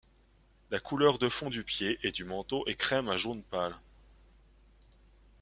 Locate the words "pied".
1.63-1.99